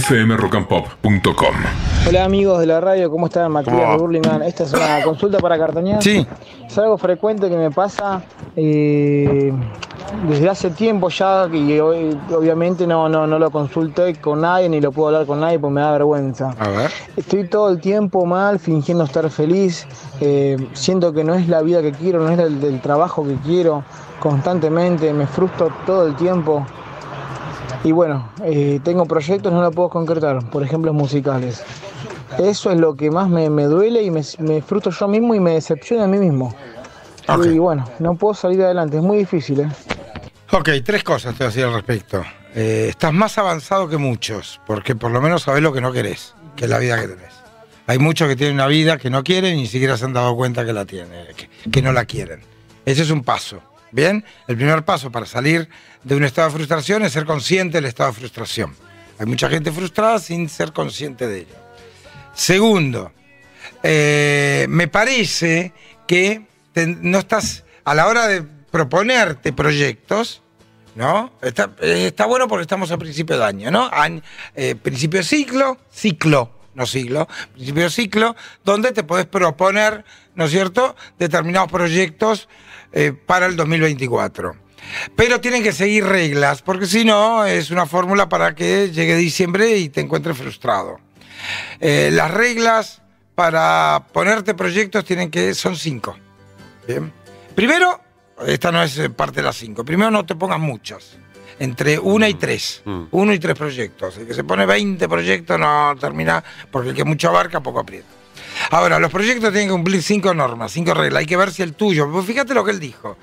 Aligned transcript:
fmrockandpop.com. 0.00 1.54
Hola 2.08 2.24
amigos 2.24 2.58
de 2.60 2.66
la 2.66 2.80
radio, 2.80 3.10
¿cómo 3.10 3.26
están? 3.26 3.50
Matías 3.52 3.76
de 3.76 3.96
Burlingame. 3.96 4.46
Esta 4.48 4.64
es 4.64 4.72
una 4.72 5.02
consulta 5.02 5.38
para 5.38 5.58
cartonear. 5.58 6.02
Sí. 6.02 6.26
Es 6.66 6.78
algo 6.78 6.98
frecuente 6.98 7.48
que 7.48 7.56
me 7.56 7.70
pasa 7.70 8.22
eh, 8.56 9.52
desde 10.28 10.48
hace 10.48 10.70
tiempo 10.70 11.08
ya 11.08 11.46
y 11.52 11.78
hoy, 11.78 12.18
obviamente 12.36 12.86
no, 12.86 13.08
no, 13.08 13.26
no 13.26 13.38
lo 13.38 13.50
consulté 13.50 14.14
con 14.16 14.40
nadie 14.40 14.68
ni 14.68 14.80
lo 14.80 14.90
puedo 14.92 15.08
hablar 15.08 15.26
con 15.26 15.40
nadie 15.40 15.58
porque 15.58 15.74
me 15.74 15.80
da 15.80 15.92
vergüenza. 15.92 16.54
A 16.58 16.68
ver. 16.68 16.90
Estoy 17.16 17.48
todo 17.48 17.70
el 17.70 17.80
tiempo 17.80 18.26
mal, 18.26 18.58
fingiendo 18.58 19.04
estar 19.04 19.28
feliz. 19.30 19.86
eh, 20.20 20.56
siento 20.72 21.12
que 21.12 21.22
no 21.24 21.34
es 21.34 21.48
la 21.48 21.62
vida 21.62 21.80
que 21.82 21.92
quiero, 21.92 22.20
no 22.20 22.30
es 22.30 22.38
el 22.38 22.60
del 22.60 22.80
trabajo 22.80 23.24
que 23.24 23.36
quiero 23.36 23.84
constantemente. 24.20 25.12
Me 25.12 25.26
frustro 25.26 25.70
todo 25.86 26.06
el 26.06 26.16
tiempo. 26.16 26.66
Y 27.84 27.92
bueno, 27.92 28.30
eh, 28.42 28.80
tengo 28.82 29.04
proyectos, 29.04 29.52
no 29.52 29.60
los 29.60 29.74
puedo 29.74 29.90
concretar, 29.90 30.48
por 30.50 30.62
ejemplo, 30.62 30.92
musicales. 30.94 31.62
Eso 32.38 32.70
es 32.70 32.78
lo 32.78 32.96
que 32.96 33.10
más 33.10 33.28
me, 33.28 33.50
me 33.50 33.64
duele 33.64 34.02
y 34.02 34.10
me, 34.10 34.22
me 34.38 34.62
frustro 34.62 34.90
yo 34.90 35.06
mismo 35.06 35.34
y 35.34 35.40
me 35.40 35.52
decepciona 35.52 36.04
a 36.04 36.06
mí 36.06 36.18
mismo. 36.18 36.54
Y 37.44 37.58
bueno, 37.58 37.84
no 37.98 38.16
puedo 38.16 38.34
salir 38.34 38.62
adelante, 38.62 38.96
es 38.96 39.02
muy 39.02 39.18
difícil. 39.18 39.60
¿eh? 39.60 39.68
Ok, 40.50 40.70
tres 40.82 41.04
cosas 41.04 41.34
te 41.34 41.44
voy 41.44 41.46
a 41.46 41.48
decir 41.48 41.64
al 41.64 41.74
respecto. 41.74 42.24
Eh, 42.54 42.86
estás 42.88 43.12
más 43.12 43.36
avanzado 43.36 43.86
que 43.86 43.98
muchos, 43.98 44.60
porque 44.66 44.94
por 44.94 45.10
lo 45.10 45.20
menos 45.20 45.42
sabes 45.42 45.62
lo 45.62 45.72
que 45.72 45.82
no 45.82 45.92
querés, 45.92 46.34
que 46.56 46.64
es 46.64 46.70
la 46.70 46.78
vida 46.78 46.98
que 46.98 47.08
tenés. 47.08 47.34
Hay 47.86 47.98
muchos 47.98 48.28
que 48.28 48.36
tienen 48.36 48.54
una 48.54 48.66
vida 48.66 48.96
que 48.96 49.10
no 49.10 49.22
quieren 49.22 49.58
y 49.58 49.62
ni 49.62 49.66
siquiera 49.66 49.98
se 49.98 50.06
han 50.06 50.14
dado 50.14 50.34
cuenta 50.36 50.64
que 50.64 50.72
la 50.72 50.86
tienen, 50.86 51.26
que, 51.36 51.70
que 51.70 51.82
no 51.82 51.92
la 51.92 52.06
quieren. 52.06 52.40
Ese 52.86 53.02
es 53.02 53.10
un 53.10 53.22
paso. 53.22 53.60
Bien, 53.94 54.24
el 54.48 54.56
primer 54.56 54.84
paso 54.84 55.12
para 55.12 55.24
salir 55.24 55.68
de 56.02 56.16
un 56.16 56.24
estado 56.24 56.48
de 56.48 56.54
frustración 56.56 57.04
es 57.04 57.12
ser 57.12 57.24
consciente 57.26 57.76
del 57.76 57.84
estado 57.84 58.10
de 58.10 58.18
frustración. 58.18 58.74
Hay 59.20 59.26
mucha 59.26 59.48
gente 59.48 59.70
frustrada 59.70 60.18
sin 60.18 60.48
ser 60.48 60.72
consciente 60.72 61.28
de 61.28 61.42
ello. 61.42 61.54
Segundo, 62.32 63.12
eh, 63.84 64.66
me 64.68 64.88
parece 64.88 65.72
que 66.08 66.44
no 66.74 67.20
estás 67.20 67.62
a 67.84 67.94
la 67.94 68.08
hora 68.08 68.26
de 68.26 68.42
proponerte 68.42 69.52
proyectos, 69.52 70.42
¿no? 70.96 71.32
Está, 71.40 71.70
eh, 71.80 72.06
está 72.08 72.26
bueno 72.26 72.48
porque 72.48 72.62
estamos 72.62 72.90
a 72.90 72.98
principio 72.98 73.38
de 73.38 73.44
año, 73.44 73.70
¿no? 73.70 73.88
Eh, 74.56 74.74
principio 74.74 75.20
de 75.20 75.24
ciclo, 75.24 75.78
ciclo, 75.92 76.50
no 76.74 76.86
siglo, 76.86 77.28
principio 77.52 77.84
de 77.84 77.90
ciclo, 77.90 78.36
donde 78.64 78.92
te 78.92 79.04
podés 79.04 79.26
proponer, 79.26 80.04
¿no 80.34 80.44
es 80.44 80.50
cierto?, 80.50 80.96
determinados 81.18 81.70
proyectos 81.70 82.48
eh, 82.92 83.12
para 83.12 83.46
el 83.46 83.56
2024. 83.56 84.56
Pero 85.16 85.40
tienen 85.40 85.62
que 85.62 85.72
seguir 85.72 86.04
reglas, 86.04 86.62
porque 86.62 86.86
si 86.86 87.04
no, 87.04 87.46
es 87.46 87.70
una 87.70 87.86
fórmula 87.86 88.28
para 88.28 88.54
que 88.54 88.90
llegue 88.90 89.16
diciembre 89.16 89.76
y 89.76 89.88
te 89.88 90.00
encuentres 90.00 90.36
frustrado. 90.36 91.00
Eh, 91.80 92.10
las 92.12 92.30
reglas 92.30 93.02
para 93.34 94.06
ponerte 94.12 94.54
proyectos 94.54 95.04
tienen 95.04 95.30
que 95.30 95.54
son 95.54 95.76
cinco. 95.76 96.16
Bien. 96.86 97.12
Primero, 97.54 98.00
esta 98.46 98.70
no 98.70 98.82
es 98.82 98.98
eh, 98.98 99.10
parte 99.10 99.36
de 99.36 99.42
las 99.44 99.56
cinco. 99.56 99.84
Primero, 99.84 100.10
no 100.10 100.24
te 100.24 100.34
pongas 100.34 100.60
muchas. 100.60 101.16
Entre 101.58 101.98
una 101.98 102.28
y 102.28 102.34
tres. 102.34 102.82
Mm. 102.84 103.02
Uno 103.12 103.32
y 103.32 103.38
tres 103.38 103.56
proyectos. 103.56 104.16
El 104.18 104.26
que 104.26 104.34
se 104.34 104.44
pone 104.44 104.66
20 104.66 105.08
proyectos 105.08 105.58
no 105.58 105.94
termina, 106.00 106.42
porque 106.70 106.90
el 106.90 106.94
que 106.94 107.04
mucho 107.04 107.28
abarca, 107.28 107.60
poco 107.60 107.80
aprieta. 107.80 108.08
Ahora, 108.70 108.98
los 108.98 109.10
proyectos 109.10 109.50
tienen 109.50 109.68
que 109.68 109.72
cumplir 109.72 110.02
cinco 110.02 110.32
normas, 110.34 110.72
cinco 110.72 110.94
reglas. 110.94 111.20
Hay 111.20 111.26
que 111.26 111.36
ver 111.36 111.50
si 111.52 111.62
el 111.62 111.74
tuyo. 111.74 112.10
Pues 112.10 112.26
fíjate 112.26 112.54
lo 112.54 112.64
que 112.64 112.70
él 112.72 112.80
dijo. 112.80 113.16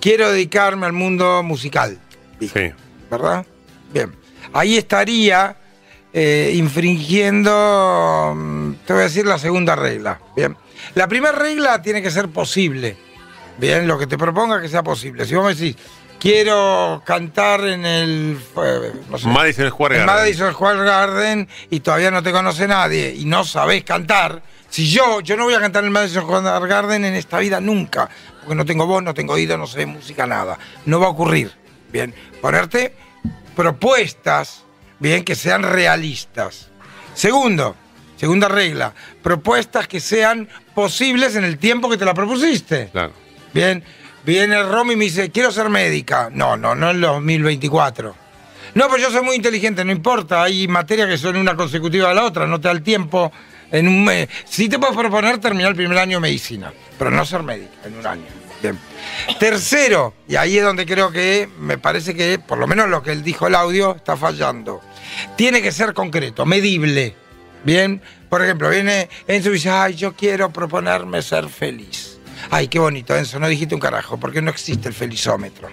Quiero 0.00 0.30
dedicarme 0.30 0.86
al 0.86 0.92
mundo 0.92 1.42
musical. 1.42 1.98
dijo, 2.38 2.58
Sí. 2.58 2.70
¿Verdad? 3.10 3.46
Bien. 3.92 4.12
Ahí 4.52 4.76
estaría 4.76 5.56
eh, 6.12 6.52
infringiendo, 6.54 8.32
mm, 8.36 8.72
te 8.86 8.92
voy 8.92 9.00
a 9.00 9.04
decir 9.04 9.26
la 9.26 9.38
segunda 9.38 9.74
regla. 9.74 10.20
Bien. 10.36 10.56
La 10.94 11.08
primera 11.08 11.32
regla 11.36 11.80
tiene 11.82 12.02
que 12.02 12.10
ser 12.10 12.28
posible. 12.28 12.96
Bien, 13.58 13.86
lo 13.86 13.98
que 13.98 14.06
te 14.06 14.18
proponga 14.18 14.60
que 14.60 14.68
sea 14.68 14.82
posible. 14.82 15.24
Si 15.26 15.34
vos 15.34 15.44
me 15.44 15.54
decís, 15.54 15.76
quiero 16.24 17.02
cantar 17.04 17.60
en 17.66 17.84
el. 17.84 18.38
eh, 18.56 18.92
no 19.10 19.18
sé, 19.18 19.28
Madison 19.28 19.68
Square 19.68 20.00
en 20.00 20.06
Garden. 20.06 20.24
Madison 20.24 20.52
Square 20.54 20.82
Garden 20.82 21.48
y 21.68 21.80
todavía 21.80 22.10
no 22.10 22.22
te 22.22 22.32
conoce 22.32 22.66
nadie 22.66 23.14
y 23.14 23.26
no 23.26 23.44
sabés 23.44 23.84
cantar. 23.84 24.42
Si 24.70 24.90
yo, 24.90 25.20
yo 25.20 25.36
no 25.36 25.44
voy 25.44 25.52
a 25.52 25.60
cantar 25.60 25.82
en 25.82 25.88
el 25.88 25.92
Madison 25.92 26.22
Square 26.22 26.66
Garden 26.66 27.04
en 27.04 27.14
esta 27.14 27.38
vida 27.38 27.60
nunca, 27.60 28.08
porque 28.40 28.54
no 28.54 28.64
tengo 28.64 28.86
voz, 28.86 29.02
no 29.02 29.12
tengo 29.12 29.34
oído, 29.34 29.58
no 29.58 29.66
sé 29.66 29.80
de 29.80 29.86
música, 29.86 30.26
nada. 30.26 30.58
No 30.86 30.98
va 30.98 31.08
a 31.08 31.10
ocurrir. 31.10 31.52
Bien, 31.92 32.14
ponerte 32.40 32.96
propuestas, 33.54 34.64
bien, 34.98 35.24
que 35.24 35.34
sean 35.34 35.62
realistas. 35.62 36.70
Segundo, 37.12 37.76
segunda 38.16 38.48
regla, 38.48 38.94
propuestas 39.22 39.86
que 39.86 40.00
sean 40.00 40.48
posibles 40.74 41.36
en 41.36 41.44
el 41.44 41.58
tiempo 41.58 41.90
que 41.90 41.98
te 41.98 42.06
la 42.06 42.14
propusiste. 42.14 42.88
Claro. 42.90 43.12
Bien, 43.52 43.84
viene 44.24 44.62
Romy 44.62 44.94
y 44.94 44.96
me 44.96 45.04
dice, 45.04 45.30
quiero 45.30 45.50
ser 45.52 45.68
médica. 45.68 46.30
No, 46.32 46.56
no, 46.56 46.74
no 46.74 46.90
en 46.90 47.00
los 47.00 47.12
2024. 47.14 48.14
No, 48.74 48.88
pues 48.88 49.00
yo 49.00 49.10
soy 49.10 49.22
muy 49.22 49.36
inteligente, 49.36 49.84
no 49.84 49.92
importa, 49.92 50.42
hay 50.42 50.66
materias 50.66 51.08
que 51.08 51.16
son 51.16 51.36
una 51.36 51.54
consecutiva 51.54 52.08
de 52.08 52.14
la 52.16 52.24
otra, 52.24 52.46
no 52.46 52.60
te 52.60 52.66
da 52.66 52.72
el 52.72 52.82
tiempo 52.82 53.30
en 53.70 53.86
un 53.86 54.04
mes. 54.04 54.28
Sí 54.46 54.68
te 54.68 54.80
puedes 54.80 54.96
proponer 54.96 55.38
terminar 55.38 55.70
el 55.70 55.76
primer 55.76 55.96
año 55.96 56.16
de 56.16 56.22
medicina, 56.22 56.72
pero 56.98 57.10
no 57.12 57.24
ser 57.24 57.44
médica 57.44 57.72
en 57.84 57.96
un 57.96 58.06
año. 58.06 58.24
Bien. 58.60 58.78
Tercero, 59.38 60.14
y 60.26 60.34
ahí 60.34 60.58
es 60.58 60.64
donde 60.64 60.86
creo 60.86 61.12
que 61.12 61.48
me 61.60 61.78
parece 61.78 62.14
que, 62.14 62.40
por 62.40 62.58
lo 62.58 62.66
menos 62.66 62.88
lo 62.88 63.02
que 63.02 63.12
él 63.12 63.22
dijo 63.22 63.46
el 63.46 63.54
audio, 63.54 63.94
está 63.94 64.16
fallando. 64.16 64.80
Tiene 65.36 65.62
que 65.62 65.70
ser 65.70 65.94
concreto, 65.94 66.44
medible. 66.44 67.14
Bien, 67.62 68.02
por 68.28 68.42
ejemplo, 68.42 68.70
viene 68.70 69.08
Enzo 69.28 69.50
y 69.50 69.54
dice, 69.54 69.70
ay, 69.70 69.94
yo 69.94 70.14
quiero 70.14 70.50
proponerme 70.50 71.22
ser 71.22 71.48
feliz. 71.48 72.03
Ay, 72.56 72.68
qué 72.68 72.78
bonito, 72.78 73.16
Enzo, 73.16 73.40
no 73.40 73.48
dijiste 73.48 73.74
un 73.74 73.80
carajo, 73.80 74.16
porque 74.16 74.40
no 74.40 74.48
existe 74.48 74.86
el 74.86 74.94
felizómetro. 74.94 75.70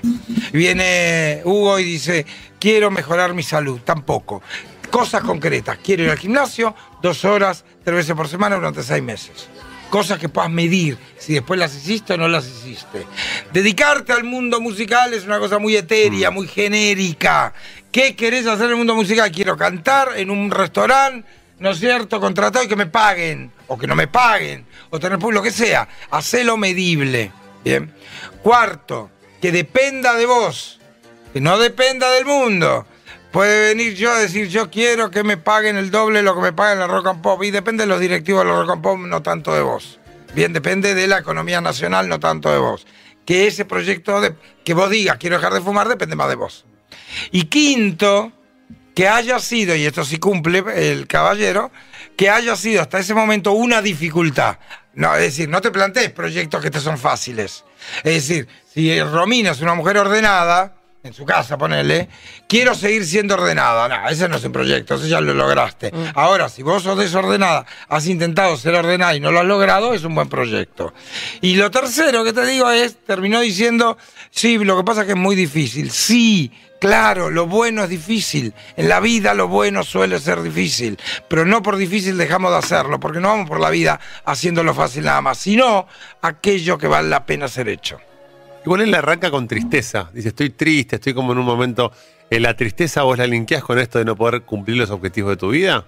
Viene 0.52 1.42
Hugo 1.46 1.78
y 1.78 1.84
dice, 1.84 2.26
quiero 2.60 2.90
mejorar 2.90 3.36
mi 3.36 3.44
salud, 3.44 3.82
tampoco. 3.86 4.42
Cosas 4.90 5.22
concretas, 5.22 5.78
quiero 5.78 6.02
ir 6.02 6.10
al 6.10 6.18
gimnasio 6.18 6.74
dos 7.00 7.24
horas, 7.24 7.66
tres 7.84 7.98
veces 7.98 8.16
por 8.16 8.28
semana 8.28 8.56
durante 8.56 8.82
seis 8.82 9.04
meses. 9.04 9.48
Cosas 9.92 10.18
que 10.18 10.28
puedas 10.28 10.50
medir, 10.50 10.98
si 11.20 11.34
después 11.34 11.60
las 11.60 11.76
hiciste 11.76 12.14
o 12.14 12.18
no 12.18 12.28
las 12.28 12.48
hiciste. 12.48 13.06
Dedicarte 13.54 14.14
al 14.14 14.24
mundo 14.24 14.60
musical 14.60 15.14
es 15.14 15.24
una 15.26 15.38
cosa 15.38 15.60
muy 15.60 15.76
etérea, 15.76 16.32
muy 16.32 16.48
genérica. 16.48 17.54
¿Qué 17.92 18.16
querés 18.16 18.48
hacer 18.48 18.66
en 18.66 18.72
el 18.72 18.78
mundo 18.78 18.96
musical? 18.96 19.32
Quiero 19.32 19.56
cantar 19.56 20.14
en 20.16 20.32
un 20.32 20.50
restaurante, 20.50 21.30
¿no 21.62 21.70
es 21.70 21.80
cierto? 21.80 22.20
Contratado 22.20 22.66
y 22.66 22.68
que 22.68 22.76
me 22.76 22.88
paguen, 22.88 23.52
o 23.68 23.78
que 23.78 23.86
no 23.86 23.96
me 23.96 24.08
paguen, 24.08 24.66
o 24.90 25.00
tener 25.00 25.20
público, 25.20 25.40
lo 25.40 25.44
que 25.44 25.52
sea. 25.52 25.88
Hacelo 26.10 26.58
medible. 26.58 27.32
Bien. 27.64 27.94
Cuarto, 28.42 29.12
que 29.40 29.52
dependa 29.52 30.16
de 30.16 30.26
vos, 30.26 30.80
que 31.32 31.40
no 31.40 31.60
dependa 31.60 32.10
del 32.12 32.26
mundo. 32.26 32.88
Puede 33.32 33.70
venir 33.70 33.94
yo 33.94 34.12
a 34.12 34.18
decir, 34.18 34.50
yo 34.50 34.72
quiero 34.72 35.12
que 35.12 35.24
me 35.24 35.38
paguen 35.38 35.78
el 35.78 35.92
doble 35.92 36.24
lo 36.24 36.36
que 36.36 36.42
me 36.42 36.52
pagan 36.52 36.80
la 36.80 36.88
Rock 36.88 37.08
and 37.08 37.22
Pop. 37.22 37.44
Y 37.44 37.52
depende 37.52 37.84
de 37.84 37.88
los 37.88 38.00
directivos 38.00 38.44
de 38.44 38.50
la 38.50 38.58
Rock 38.58 38.72
and 38.72 38.82
Pop, 38.82 39.00
no 39.00 39.22
tanto 39.22 39.54
de 39.54 39.62
vos. 39.62 40.00
Bien, 40.34 40.52
depende 40.52 40.96
de 40.96 41.08
la 41.08 41.20
economía 41.20 41.62
nacional, 41.62 42.10
no 42.10 42.20
tanto 42.20 42.52
de 42.52 42.58
vos. 42.58 42.88
Que 43.24 43.46
ese 43.46 43.66
proyecto, 43.66 44.20
de, 44.20 44.34
que 44.66 44.74
vos 44.74 44.90
digas, 44.90 45.18
quiero 45.18 45.36
dejar 45.36 45.54
de 45.54 45.62
fumar, 45.62 45.88
depende 45.88 46.16
más 46.16 46.28
de 46.28 46.36
vos. 46.36 46.66
Y 47.32 47.46
quinto, 47.46 48.32
que 49.02 49.08
haya 49.08 49.40
sido, 49.40 49.76
y 49.76 49.84
esto 49.84 50.06
sí 50.06 50.18
cumple 50.18 50.64
el 50.76 51.08
caballero, 51.08 51.72
que 52.16 52.30
haya 52.30 52.56
sido 52.56 52.84
hasta 52.84 53.00
ese 53.00 53.16
momento 53.16 53.52
una 53.52 53.82
dificultad. 53.82 54.60
No, 54.94 55.16
es 55.16 55.22
decir, 55.22 55.50
no 55.50 55.60
te 55.60 55.72
plantees 55.72 56.12
proyectos 56.12 56.62
que 56.62 56.70
te 56.70 56.80
son 56.80 57.00
fáciles. 57.00 57.66
Es 58.04 58.28
decir, 58.28 58.48
si 58.72 59.02
Romina 59.02 59.50
es 59.50 59.62
una 59.62 59.74
mujer 59.74 59.98
ordenada, 59.98 60.76
en 61.04 61.14
su 61.14 61.26
casa, 61.26 61.58
ponele, 61.58 62.10
quiero 62.48 62.76
seguir 62.76 63.06
siendo 63.06 63.34
ordenada. 63.34 63.88
No, 63.88 64.10
ese 64.10 64.30
no 64.30 64.38
es 64.38 64.44
un 64.44 64.52
proyecto, 64.52 64.96
eso 64.96 65.08
ya 65.08 65.20
lo 65.20 65.34
lograste. 65.34 65.92
Ahora, 66.14 66.48
si 66.48 66.62
vos 66.62 66.84
sos 66.84 66.98
desordenada, 66.98 67.66
has 67.90 68.06
intentado 68.08 68.56
ser 68.58 68.76
ordenada 68.76 69.16
y 69.16 69.20
no 69.20 69.32
lo 69.32 69.40
has 69.40 69.46
logrado, 69.46 69.94
es 69.94 70.04
un 70.04 70.14
buen 70.14 70.30
proyecto. 70.30 70.94
Y 71.42 71.56
lo 71.56 71.72
tercero 71.72 72.24
que 72.24 72.34
te 72.34 72.46
digo 72.46 72.70
es, 72.70 72.98
terminó 73.04 73.40
diciendo, 73.42 73.98
sí, 74.30 74.58
lo 74.60 74.78
que 74.78 74.84
pasa 74.84 75.02
es 75.02 75.08
que 75.08 75.14
es 75.14 75.18
muy 75.18 75.36
difícil. 75.36 75.90
Sí, 75.90 76.52
claro, 76.80 77.32
lo 77.32 77.48
bueno 77.48 77.84
es 77.84 77.90
difícil. 77.90 78.54
En 78.78 78.88
la 78.88 79.00
vida 79.00 79.34
lo 79.34 79.48
bueno 79.48 79.84
suele 79.84 80.20
ser 80.20 80.44
difícil, 80.44 81.00
pero 81.28 81.46
no 81.46 81.64
por 81.64 81.78
difícil 81.78 82.16
dejamos 82.16 82.52
de 82.52 82.58
hacerlo, 82.58 83.00
porque 83.00 83.20
no 83.20 83.30
vamos 83.30 83.50
por 83.50 83.60
la 83.60 83.72
vida 83.72 84.00
haciéndolo 84.26 84.76
fácil 84.76 85.06
nada 85.06 85.22
más, 85.22 85.40
sino 85.40 85.88
aquello 86.22 86.78
que 86.78 86.88
vale 86.88 87.10
la 87.10 87.26
pena 87.26 87.48
ser 87.48 87.70
hecho. 87.70 88.00
Igual 88.64 88.82
él 88.82 88.94
arranca 88.94 89.32
con 89.32 89.48
tristeza. 89.48 90.10
Dice, 90.14 90.30
estoy 90.30 90.52
triste, 90.52 90.98
estoy 90.98 91.14
como 91.14 91.32
en 91.34 91.40
un 91.40 91.46
momento. 91.46 91.92
¿En 92.30 92.44
la 92.44 92.56
tristeza 92.56 93.04
vos 93.04 93.18
la 93.18 93.28
linkeás 93.28 93.64
con 93.64 93.80
esto 93.80 94.00
de 94.00 94.06
no 94.06 94.16
poder 94.16 94.44
cumplir 94.44 94.78
los 94.78 94.90
objetivos 94.90 95.32
de 95.32 95.38
tu 95.38 95.50
vida? 95.50 95.86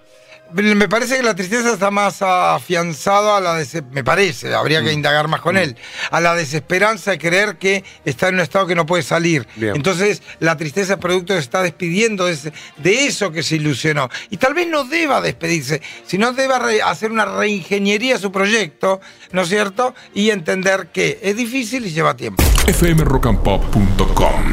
Me 0.52 0.88
parece 0.88 1.16
que 1.16 1.22
la 1.24 1.34
tristeza 1.34 1.72
está 1.72 1.90
más 1.90 2.22
afianzado 2.22 3.34
a 3.34 3.40
la 3.40 3.54
desesperanza, 3.54 3.94
me 3.94 4.04
parece, 4.04 4.54
habría 4.54 4.84
que 4.84 4.92
indagar 4.92 5.26
más 5.26 5.40
con 5.40 5.56
él, 5.56 5.76
a 6.12 6.20
la 6.20 6.36
desesperanza 6.36 7.10
de 7.10 7.18
creer 7.18 7.56
que 7.56 7.82
está 8.04 8.28
en 8.28 8.36
un 8.36 8.40
estado 8.40 8.66
que 8.66 8.76
no 8.76 8.86
puede 8.86 9.02
salir. 9.02 9.48
Bien. 9.56 9.74
Entonces, 9.74 10.22
la 10.38 10.56
tristeza 10.56 10.92
es 10.92 10.98
producto 11.00 11.32
se 11.32 11.40
está 11.40 11.62
despidiendo 11.62 12.26
de, 12.26 13.06
eso 13.06 13.32
que 13.32 13.42
se 13.42 13.56
ilusionó. 13.56 14.08
Y 14.30 14.36
tal 14.36 14.54
vez 14.54 14.68
no 14.68 14.84
deba 14.84 15.20
despedirse, 15.20 15.82
sino 16.06 16.32
deba 16.32 16.56
hacer 16.84 17.10
una 17.10 17.24
reingeniería 17.24 18.14
a 18.14 18.18
su 18.18 18.30
proyecto, 18.30 19.00
¿no 19.32 19.42
es 19.42 19.48
cierto? 19.48 19.94
Y 20.14 20.30
entender 20.30 20.88
que 20.92 21.18
es 21.22 21.36
difícil 21.36 21.84
y 21.86 21.90
lleva 21.90 22.16
tiempo. 22.16 22.44
fmrockandpop.com. 22.66 24.52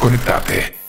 Conectate. 0.00 0.85